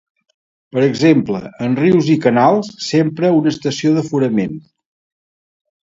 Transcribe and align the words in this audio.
Per 0.75 0.83
exemple, 0.85 1.41
en 1.65 1.75
rius 1.81 2.09
i 2.15 2.17
canals 2.25 2.71
s'empra 2.87 3.33
una 3.41 3.53
estació 3.55 3.93
d'aforament. 3.99 4.61